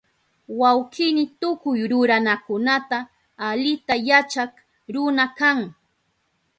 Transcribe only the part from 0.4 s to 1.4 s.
Wawkini